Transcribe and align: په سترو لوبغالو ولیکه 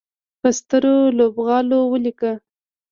په 0.41 0.49
سترو 0.57 0.97
لوبغالو 1.17 1.79
ولیکه 1.91 2.31